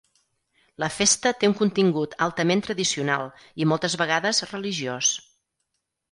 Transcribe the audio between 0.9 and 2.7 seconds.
festa té un contingut altament